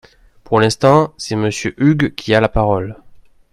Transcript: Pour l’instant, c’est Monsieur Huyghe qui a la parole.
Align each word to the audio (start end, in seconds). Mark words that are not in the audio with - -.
Pour 0.43 0.59
l’instant, 0.59 1.13
c’est 1.19 1.35
Monsieur 1.35 1.75
Huyghe 1.77 2.15
qui 2.15 2.33
a 2.33 2.41
la 2.41 2.49
parole. 2.49 2.97